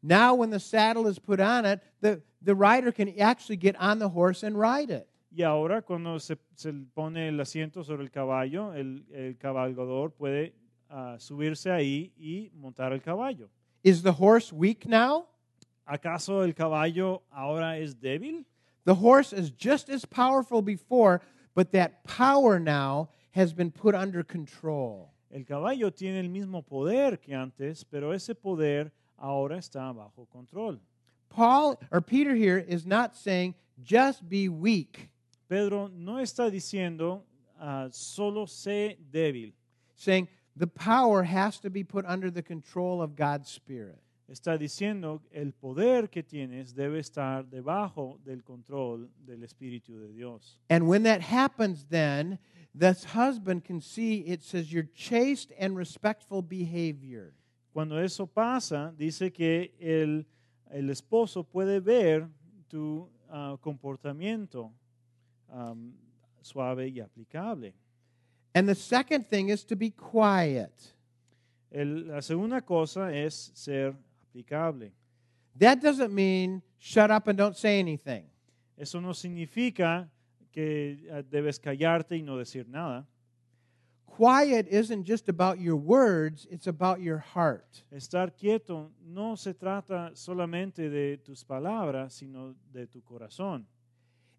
[0.02, 4.00] Now, when the saddle is put on it, the, the rider can actually get on
[4.00, 5.08] the horse and ride it.
[5.32, 10.54] Y ahora cuando se, se pone el asiento sobre el caballo, el, el cabalgador puede
[10.90, 13.50] ah, subirse ahí y montar el caballo.
[13.84, 15.28] Is the horse weak now?
[15.88, 18.46] ¿Acaso el caballo ahora es débil?
[18.86, 21.22] The horse is just as powerful before,
[21.54, 25.14] but that power now has been put under control.
[25.32, 30.80] El caballo tiene el mismo poder que antes, pero ese poder ahora está bajo control.
[31.30, 35.10] Paul or Peter here is not saying just be weak,
[35.48, 37.22] Pedro no está diciendo
[37.60, 39.54] ah, solo sé débil,
[39.96, 44.00] saying the power has to be put under the control of God's Spirit.
[44.30, 50.60] Está diciendo el poder que tienes debe estar debajo del control del Espíritu de Dios.
[50.70, 52.40] And when that happens, then
[52.78, 57.34] this husband can see it says your chaste and respectful behavior.
[57.74, 60.26] Cuando eso pasa, dice que el,
[60.72, 62.28] el esposo puede ver
[62.68, 64.72] tu ah, comportamiento
[65.50, 65.94] am,
[66.42, 67.74] suave y aplicable.
[68.54, 70.72] And the second thing is to be quiet.
[71.72, 73.96] El- la segunda cosa es ser
[75.56, 78.26] That doesn't mean shut up and don't say anything.
[78.78, 80.08] Eso no significa
[80.52, 83.06] que ah, debes callarte y no decir nada.
[84.06, 87.84] Quiet isn't just about your words, it's about your heart.
[87.92, 93.66] Estar quieto no se trata solamente de tus palabras, sino de tu corazón.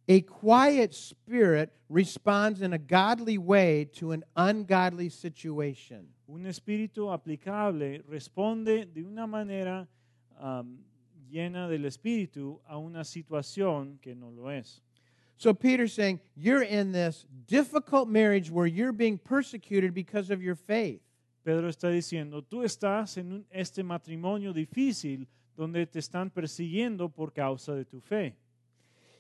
[0.09, 6.07] A quiet spirit responds in a godly way to an ungodly situation.
[6.29, 9.87] Un espíritu aplicable responde de una manera
[10.41, 10.79] am,
[11.31, 14.81] llena del espíritu a una situación que no lo es.
[15.37, 20.55] So Peter's saying, You're in this difficult marriage where you're being persecuted because of your
[20.57, 21.01] faith.
[21.45, 27.33] Pedro está diciendo, tú estás en un- este matrimonio difícil donde te están persiguiendo por
[27.33, 28.37] causa de tu fe.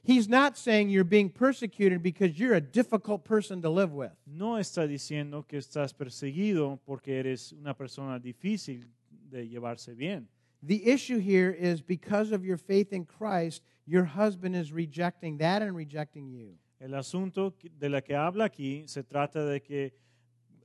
[0.02, 4.12] He's not saying you're being persecuted because you're a difficult person to live with.
[4.26, 8.86] No está diciendo que estás perseguido porque eres una persona difícil
[9.30, 10.26] de llevarse bien.
[10.62, 15.62] The issue here is because of your faith in Christ, your husband is rejecting that
[15.62, 16.58] and rejecting you.
[16.80, 19.92] El asunto de la que habla aquí se trata de que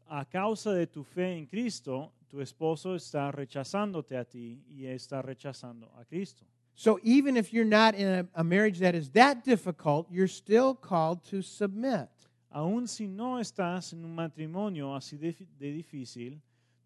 [0.08, 5.22] a causa de tu fe en Cristo, tu esposo está rechazándote a ti y está
[5.22, 6.46] rechazando a Cristo.
[6.76, 11.24] So even if you're not in a, marriage that is that difficult, you're still called
[11.26, 12.10] to submit.
[12.54, 16.40] Aun si no estás en un matrimonio así de, de difícil,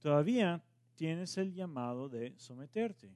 [0.03, 0.61] todavía
[0.95, 3.09] tienes el llamado de someterte.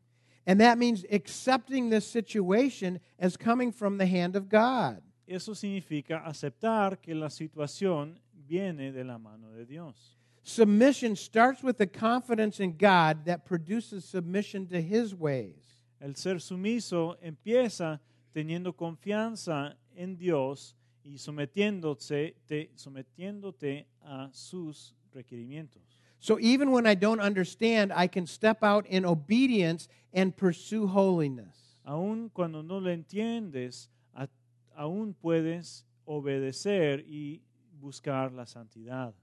[0.45, 5.01] And that means accepting this situation as coming from the hand of God.
[5.27, 10.17] Eso significa aceptar que la situación viene de la mano de Dios.
[10.43, 15.62] Submission starts with the confidence in God that produces submission to his ways.
[16.03, 18.01] El ser sumiso empieza
[18.33, 25.81] teniendo confianza en Dios y sometiéndose, te- sometiéndote a sus requerimientos.
[26.19, 31.79] So even when I don't understand, I can step out in obedience and pursue holiness.
[31.85, 34.27] Aun cuando no lo entiendes, a-
[34.75, 37.41] aún puedes obedecer y
[37.79, 39.13] buscar la santidad.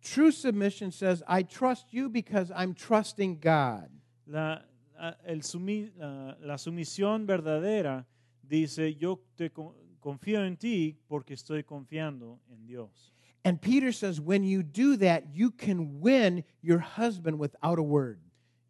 [0.00, 3.88] True submission says, I trust you because I'm trusting God.
[4.26, 4.62] La,
[5.02, 8.06] a- el sumi- la, la sumisión verdadera
[8.42, 9.50] dice, yo te
[10.00, 13.12] confío en ti porque estoy confiando en Dios.
[13.44, 18.20] And Peter says, when you do that, you can win your husband without a word.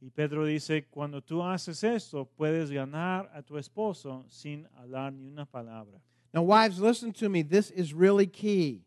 [0.01, 5.27] Y Pedro dice, cuando tú haces esto, puedes ganar a tu esposo sin hablar ni
[5.29, 6.01] una palabra.
[6.33, 7.43] Now, wives, listen to me.
[7.43, 8.83] This is really key.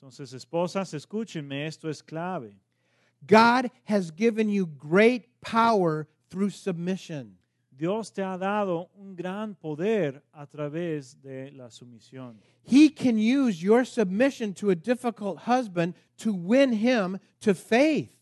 [0.00, 2.54] Entonces, esposas, escúchenme, esto es clave.
[3.26, 7.36] God has given you great power through submission.
[7.76, 12.36] Dios te ha dado un gran poder a través de la sumisión.
[12.62, 18.14] He can use your submission to a difficult husband to win him to faith.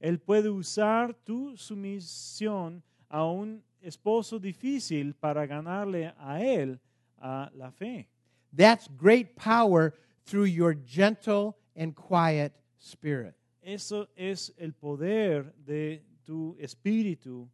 [0.00, 6.78] Él puede usar tu sumisión a un esposo difícil para ganarle a él
[7.20, 8.08] a la fe.
[8.52, 9.94] That's great power
[10.24, 13.34] through your gentle and quiet spirit.
[13.62, 17.48] Eso es el poder de tu espíritu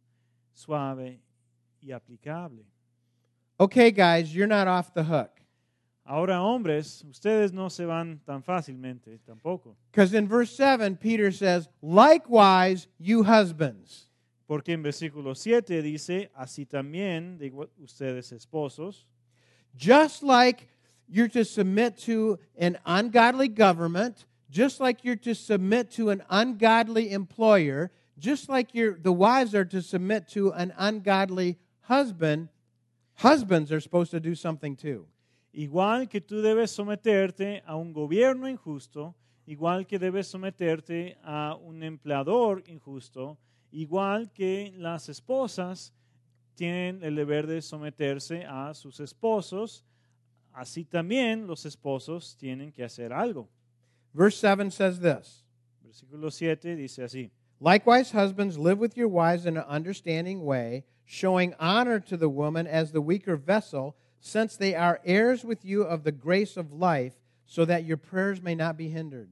[0.53, 1.19] suave
[1.81, 2.65] y aplicable.
[3.59, 5.31] Okay, guys, you're not off the hook.
[6.05, 11.67] Ahora, hombres, ustedes no se van tan fácilmente tampoco, Because in verse 7, Peter says,
[11.81, 14.05] Likewise, you husbands.
[14.47, 17.51] porque en versículo 7 dice, así también de
[17.83, 19.05] ustedes esposos,
[19.75, 20.67] Just like
[21.09, 27.11] you're to submit to an ungodly government, just like you're to submit to an ungodly
[27.11, 32.49] employer, just like the wives are to submit to an ungodly husband,
[33.15, 35.07] husbands are supposed to do something too.
[35.57, 39.15] igual que tú debes someterte a un gobierno injusto,
[39.47, 43.39] igual que debes someterte a un empleador injusto,
[43.71, 45.95] igual que las esposas
[46.53, 49.83] tienen el deber de someterse a sus esposos,
[50.53, 53.49] así también los esposos tienen que hacer algo.
[54.13, 55.43] Verse 7 says this
[55.81, 57.31] Versículo 7 dice así.
[57.59, 62.67] Likewise, husbands, live with your wives in an understanding way, showing honor to the woman
[62.67, 67.13] as the weaker vessel, since they are heirs with you of the grace of life,
[67.45, 69.29] so that your prayers may not be hindered.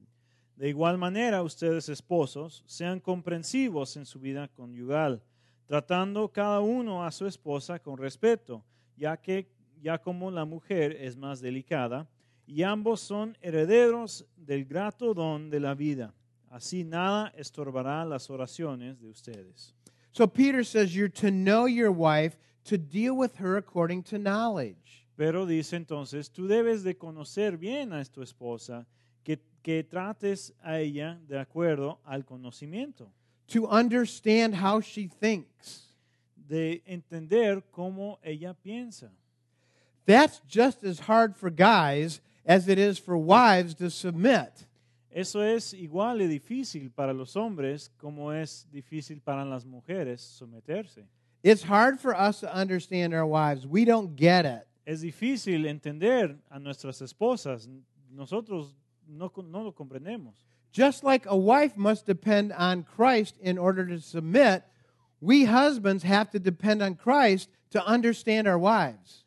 [0.57, 5.21] De igual manera, ustedes esposos sean comprensivos en su vida conyugal,
[5.67, 8.63] tratando cada uno a su esposa con respeto,
[8.97, 9.47] ya que
[9.81, 12.07] ya como la mujer es más delicada,
[12.47, 16.13] y ambos son herederos del grato don de la vida.
[16.49, 19.73] Así nada estorbará las oraciones de ustedes.
[20.12, 25.05] So Peter says you're to know your wife, to deal with her according to knowledge.
[25.17, 28.86] Pero dice entonces, tú debes de conocer bien a tu esposa,
[29.23, 33.12] que, que trates a ella de acuerdo al conocimiento.
[33.47, 35.86] to understand how she thinks.
[36.47, 39.10] de entender cómo ella piensa.
[40.05, 44.67] That's just as hard for guys as it is for wives to submit.
[45.15, 51.08] Eso es igual de difícil para los hombres como es difícil para las mujeres someterse.
[51.41, 53.65] It's hard for us to understand our wives.
[53.65, 54.67] We don't get it.
[54.86, 57.69] Es difícil entender a nuestras esposas.
[58.12, 58.75] Nosotros
[59.08, 60.34] no, no lo comprendemos.
[60.73, 64.63] Just like a wife must depend on Christ in order to submit,
[65.21, 69.23] we husbands have to depend on Christ to understand our wives.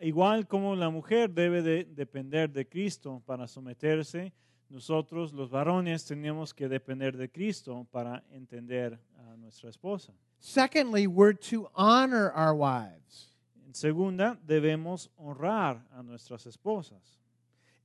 [0.00, 4.30] Igual como la mujer debe de depender de Cristo para someterse,
[4.70, 10.12] nosotros los varones tenemos que depender de Cristo para entender a nuestra esposa.
[10.40, 13.34] Secondly, we're to honor our wives.
[13.66, 17.18] En segunda, debemos honrar a nuestras esposas.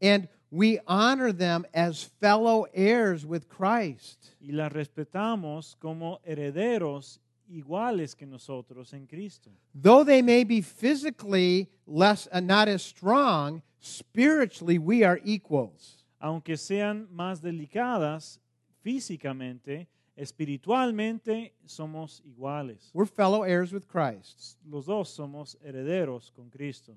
[0.01, 4.35] And we honor them as fellow heirs with Christ.
[4.39, 7.19] y las respetamos como herederos
[7.49, 9.51] iguales que nosotros en Cristo.
[9.73, 16.02] Though they may be physically less and not as strong, spiritually we are equals.
[16.23, 18.39] Aunque sean más delicadas
[18.81, 22.91] físicamente, espiritualmente somos iguales.
[22.93, 24.57] We're fellow heirs with Christ.
[24.65, 26.93] Los dos somos herederos con Cristo.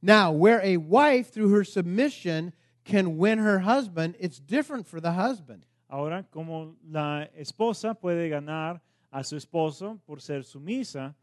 [0.00, 2.52] Now, where a wife, through her submission,
[2.84, 5.64] can win her husband, it's different for the husband.
[5.90, 8.80] Ahora, como la esposa puede ganar
[9.12, 11.16] a su esposo por ser sumisa,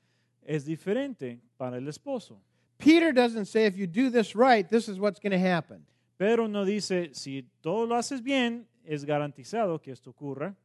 [0.45, 2.41] es diferente para el esposo.
[2.77, 5.85] Peter doesn't say if you do this right, this is what's going to happen.
[6.17, 10.55] Pero no dice, si todo lo haces bien, es garantizado que esto ocurra.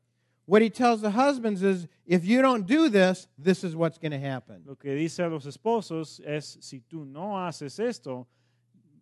[0.46, 4.12] What he tells the husbands is if you don't do this, this is what's going
[4.12, 4.62] to happen.
[4.66, 8.26] Lo que dice a los esposos es, si tú no haces esto,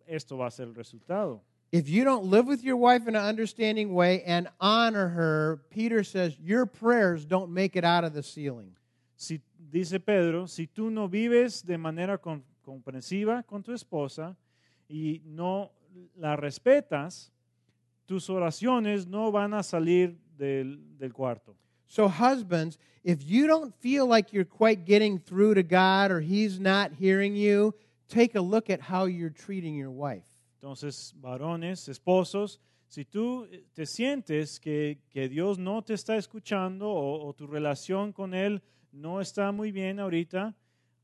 [0.07, 1.41] esto va a ser el resultado.
[1.71, 6.03] If you don't live with your wife in an understanding way and honor her, Peter
[6.03, 8.75] says your prayers don't make it out of the ceiling.
[9.15, 9.39] Si,
[9.71, 12.19] dice Pedro, si tú no vives de manera
[12.61, 14.35] comprensiva con tu esposa
[14.89, 15.71] y no
[16.15, 17.31] la respetas,
[18.05, 21.55] tus oraciones no van a salir del, del cuarto.
[21.87, 26.59] So, husbands, if you don't feel like you're quite getting through to God or He's
[26.59, 27.73] not hearing you,
[28.07, 30.23] take a look at how you're treating your wife.
[30.61, 36.89] Entonces, varones, esposos, si tú eh, te sientes que, que Dios no te está escuchando
[36.89, 38.61] o, o tu relación con Él
[38.91, 40.53] no está muy bien ahorita,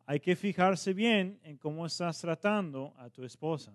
[0.06, 3.74] hay que fijarse bien en cómo estás tratando a tu esposa.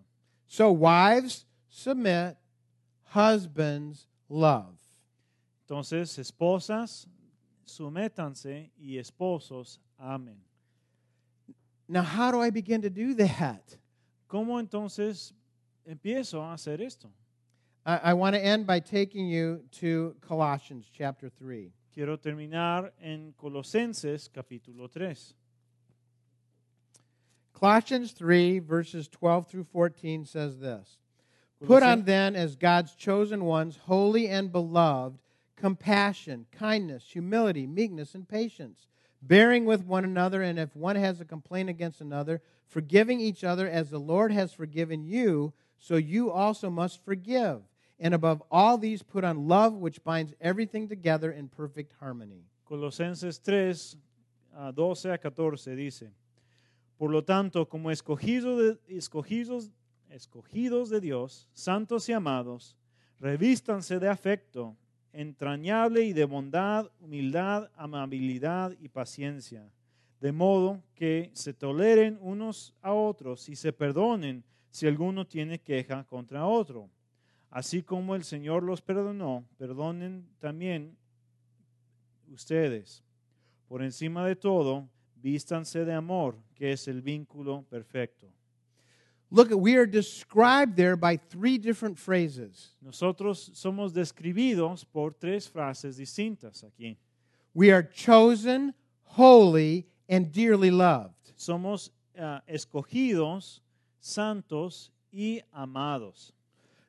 [0.52, 2.36] So, wives, submit,
[3.04, 4.78] husbands, love.
[5.66, 7.06] Entonces, esposas,
[7.64, 10.36] sumétanse y esposos, amen.
[11.88, 13.62] Now, how do I begin to do that?
[14.28, 15.32] ¿Cómo entonces
[15.88, 17.08] empiezo a hacer esto?
[17.86, 21.72] I, I want to end by taking you to Colossians chapter 3.
[21.94, 25.32] Quiero terminar en Colosenses capítulo 3.
[27.62, 30.98] Colossians 3, verses 12 through 14 says this
[31.64, 35.16] Put on then, as God's chosen ones, holy and beloved,
[35.54, 38.88] compassion, kindness, humility, meekness, and patience,
[39.22, 43.68] bearing with one another, and if one has a complaint against another, forgiving each other
[43.68, 47.62] as the Lord has forgiven you, so you also must forgive.
[48.00, 52.42] And above all these, put on love, which binds everything together in perfect harmony.
[52.66, 53.72] Colosenses 3,
[54.58, 56.02] a 12 a 14 dice,
[57.02, 62.76] Por lo tanto, como escogidos de, escogidos, de Dios, santos y amados,
[63.18, 64.76] revístanse de afecto
[65.12, 69.68] entrañable y de bondad, humildad, amabilidad y paciencia,
[70.20, 76.04] de modo que se toleren unos a otros y se perdonen si alguno tiene queja
[76.04, 76.88] contra otro.
[77.50, 80.96] Así como el Señor los perdonó, perdonen también
[82.28, 83.02] ustedes.
[83.66, 84.88] Por encima de todo,
[85.22, 88.26] vístanse de amor, que es el vínculo perfecto.
[89.30, 92.74] Look, we are described there by three different phrases.
[92.82, 96.96] Nosotros somos describidos por tres frases distintas aquí.
[97.54, 101.32] We are chosen, holy, and dearly loved.
[101.38, 101.88] Somos
[102.20, 103.60] ah, escogidos,
[104.00, 106.32] santos y amados.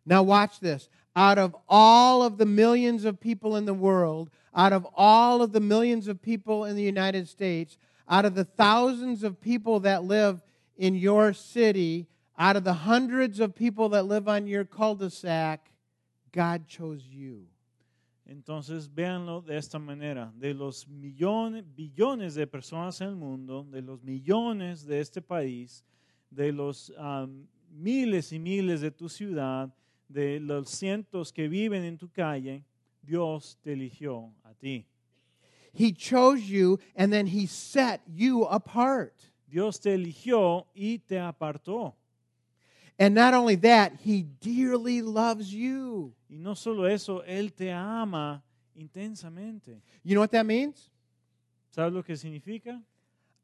[0.05, 0.89] Now, watch this.
[1.15, 5.53] Out of all of the millions of people in the world, out of all of
[5.53, 7.77] the millions of people in the United States,
[8.07, 10.41] out of the thousands of people that live
[10.77, 15.09] in your city, out of the hundreds of people that live on your cul de
[15.09, 15.71] sac,
[16.31, 17.47] God chose you.
[18.27, 20.31] Entonces, véanlo de esta manera.
[20.39, 25.83] De los millones, billones de personas en el mundo, de los millones de este país,
[26.31, 27.27] de los ah,
[27.69, 29.69] miles y miles de tu ciudad,
[30.07, 32.63] de los cientos que viven en tu calle,
[33.01, 34.85] Dios te eligió a ti.
[35.73, 39.13] He chose you, and then He set you apart.
[39.49, 41.93] Dios te eligió y te apartó.
[42.99, 46.13] And not only that, He dearly loves you.
[46.29, 48.43] Y no solo eso, Él te ama
[48.75, 49.81] intensamente.
[50.03, 50.89] You know what that means?
[51.75, 52.81] ¿Sabes lo que significa?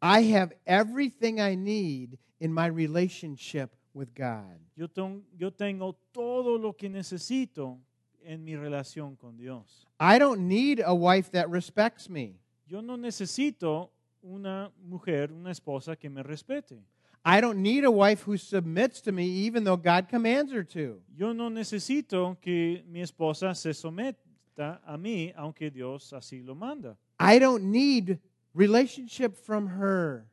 [0.02, 4.60] I have everything I need in my relationship with God.
[4.76, 7.80] Yo, ten- yo tengo todo lo que necesito
[8.24, 9.86] en mi relación con Dios.
[10.00, 12.40] I don't need a wife that respects me.
[12.68, 13.90] Yo no necesito
[14.22, 16.80] una mujer, una esposa que me respete.
[17.26, 21.02] I don't need a wife who submits to me even though God commands her to.
[21.16, 26.98] Yo no necesito que mi esposa se someta a mí, aunque Dios así lo manda.
[27.20, 28.20] I don't need
[28.54, 30.26] relationship from her.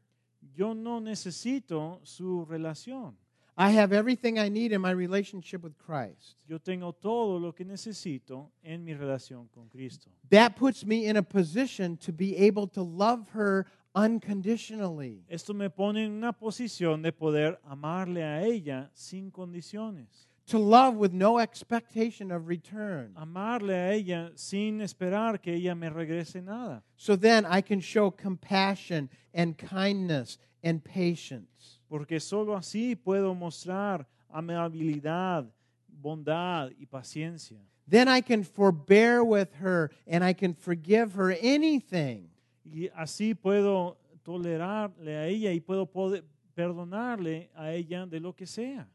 [0.55, 3.15] Yo no necesito su relación.
[3.59, 6.37] I have everything I need in my relationship with Christ.
[6.47, 10.11] Yo tengo todo lo que necesito en mi relación con Cristo.
[10.29, 15.25] That puts me in a position to be able to love her unconditionally.
[15.31, 20.27] Esto me pone en una posición de poder amarle a ella sin condiciones.
[20.49, 23.15] To love with no expectation of return.
[23.17, 26.83] Amarle a ella sin esperar que ella me regrese nada.
[26.97, 31.76] So then I can show compassion and kindness and patience.
[31.89, 35.47] Porque solo así puedo mostrar amabilidad,
[35.89, 37.61] bondad y paciencia.
[37.89, 42.29] Then I can forbear with her and I can forgive her anything.
[42.65, 46.25] Y así puedo tolerarle a ella y puedo poder
[46.55, 48.89] perdonarle a ella de lo que sea.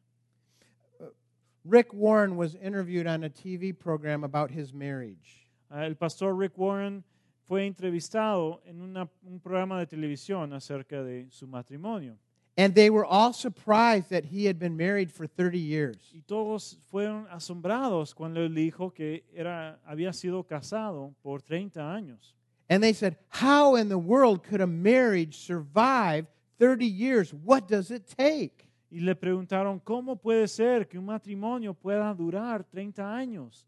[1.64, 5.48] Rick Warren was interviewed on a TV program about his marriage.
[5.70, 7.04] Ah, El pastor Rick Warren
[7.48, 12.18] fue entrevistado en una- un programa de televisión acerca de su matrimonio.
[12.58, 15.97] And they were all surprised that he had been married for 30 years.
[16.14, 22.36] Y todos fueron asombrados cuando él dijo que era, había sido casado por 30 años.
[22.70, 26.28] And they said, How in the world could a marriage survive
[26.60, 27.34] 30 years?
[27.34, 28.68] What does it take?
[28.91, 33.66] Y le preguntaron, ¿cómo puede ser que un matrimonio pueda durar 30 años?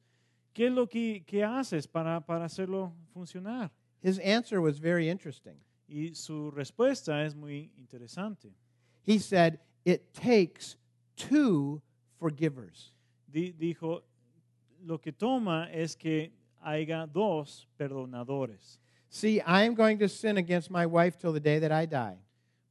[0.54, 3.72] ¿Qué es lo que, que haces para, para hacerlo funcionar?
[4.02, 5.56] His answer was very interesting.
[5.88, 8.54] Y su respuesta es muy interesante.
[9.04, 10.78] He said, It takes
[11.16, 11.82] two
[12.20, 12.92] forgivers.
[13.32, 14.02] Dijo,
[14.86, 16.32] lo que toma es que
[16.64, 18.80] haya dos perdonadores.
[19.10, 22.18] See, I am going to sin against my wife till the day that I die.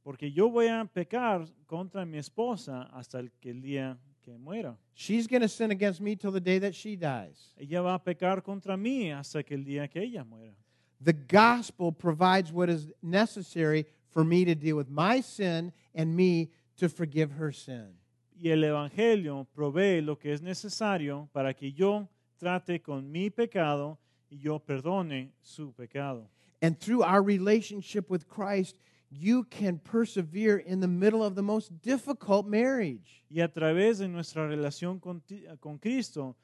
[0.03, 4.75] Porque yo voy a pecar contra mi esposa hasta el, que el día que muera.
[4.93, 7.53] She's going to sin against me till the day that she dies.
[7.57, 10.55] Ella va a pecar contra mí hasta que el día que ella muera.
[10.99, 16.49] The gospel provides what is necessary for me to deal with my sin and me
[16.77, 17.95] to forgive her sin.
[18.41, 22.07] Y el Evangelio provee lo que es necesario para que yo
[22.39, 23.97] trate con mi pecado
[24.29, 26.29] y yo perdone su pecado.
[26.61, 28.77] And through our relationship with Christ,
[29.09, 33.23] you can persevere in the middle of the most difficult marriage.
[33.29, 35.21] Y a través de nuestra relación con,
[35.59, 36.35] con Cristo,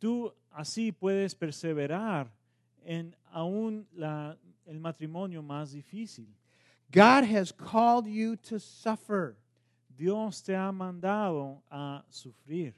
[0.00, 2.30] tú así puedes perseverar
[2.84, 6.28] en aún la- el matrimonio más difícil.
[6.92, 9.36] God has called you to suffer.
[9.96, 12.74] Dios te ha mandado a sufrir.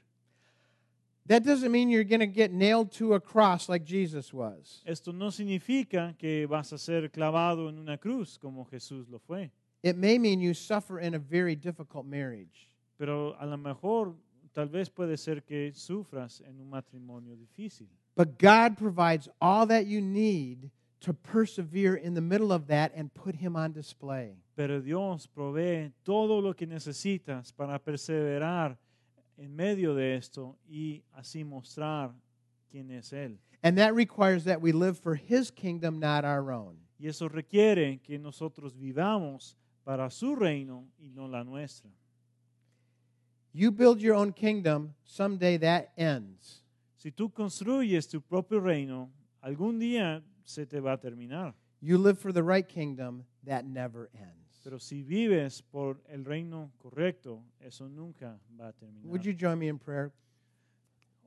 [1.27, 4.81] That doesn't mean you're going to get nailed to a cross like Jesus was.
[4.85, 9.49] Esto no significa que vas a ser clavado en una cruz como Jesús lo fue,
[9.83, 12.69] It may mean you suffer in a very difficult marriage.
[12.97, 14.15] pero a lo mejor
[14.53, 17.87] tal vez puede ser que sufras en un matrimonio difícil.
[18.15, 20.69] But God provides all that you need
[21.05, 24.31] to persevere in the middle of that and put Him on display.
[24.55, 28.75] Pero Dios provee todo lo que necesitas para perseverar
[29.37, 32.11] en medio de esto y así mostrar
[32.71, 33.37] quién es Él.
[33.61, 36.77] And that requires that we live for His kingdom, not our own.
[36.99, 41.91] Y eso requiere que nosotros vivamos para su reino y no la nuestra.
[43.53, 46.63] You build your own kingdom, someday that ends.
[46.97, 49.11] Si tú construyes tu propio reino,
[49.43, 51.53] algún día se te va a terminar.
[51.81, 54.61] You live for the right kingdom, that never ends.
[54.63, 59.05] Pero si vives por el reino correcto, eso nunca va a terminar.
[59.09, 60.11] Would you join me in prayer?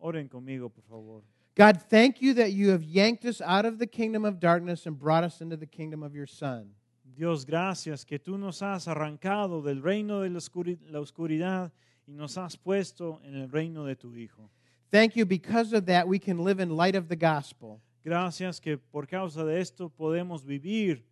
[0.01, 1.23] Oren conmigo, por favor.
[1.55, 4.99] God, thank you that you have yanked us out of the kingdom of darkness and
[4.99, 6.71] brought us into the kingdom of your Son.
[7.17, 11.73] Dios, gracias que tú nos has arrancado del reino de la oscuridad
[12.07, 14.51] y nos has puesto en el reino de tu Hijo.
[14.91, 17.81] Thank you because of that we can live in light of the gospel.
[18.09, 21.05] Gracias que por causa de esto podemos vivir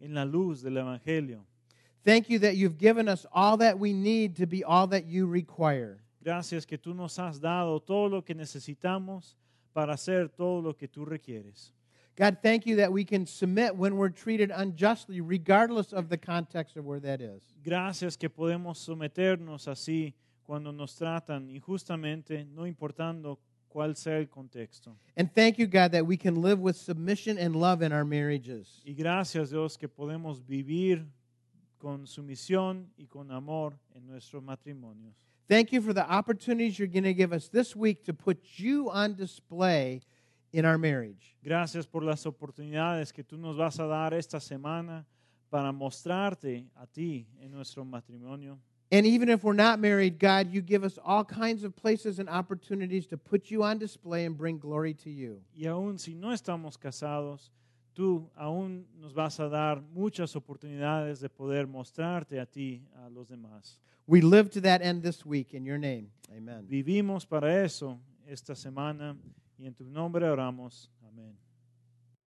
[0.00, 1.46] en la luz del Evangelio.
[2.04, 5.28] Thank you that you've given us all that we need to be all that you
[5.28, 6.02] require.
[6.20, 9.36] Gracias que tú nos has dado todo lo que necesitamos
[9.72, 11.72] para hacer todo lo que tú requieres.
[12.16, 16.76] God, thank you that we can submit when we're treated unjustly, regardless of the context
[16.76, 17.44] of where that is.
[17.62, 23.38] Gracias que podemos someternos así cuando nos tratan injustamente, no importando
[23.70, 24.96] cuál sea el contexto.
[25.16, 28.82] And thank you, God, that we can live with submission and love in our marriages.
[28.84, 31.06] Y gracias Dios que podemos vivir
[31.78, 35.14] con sumisión y con amor en nuestros matrimonios.
[35.48, 38.90] Thank you for the opportunities you're going to give us this week to put you
[38.90, 40.02] on display
[40.52, 41.36] in our marriage.
[41.42, 45.04] Gracias por las oportunidades que tú nos vas a dar esta semana
[45.50, 48.58] para mostrarte a ti en nuestro matrimonio.
[48.92, 52.28] And even if we're not married, God, you give us all kinds of places and
[52.28, 55.40] opportunities to put you on display and bring glory to you.
[55.56, 57.50] Y aún si no estamos casados,
[57.94, 63.28] tú aún nos vas a dar muchas oportunidades de poder mostrarte a ti, a los
[63.28, 63.78] demás.
[64.08, 66.10] We live to that end this week in your name.
[66.36, 66.66] Amen.
[66.68, 69.16] Vivimos para eso esta semana
[69.56, 70.90] y en tu nombre oramos.
[71.06, 71.36] Amén.